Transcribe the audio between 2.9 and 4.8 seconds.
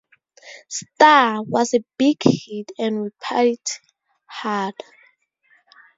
we partied hard.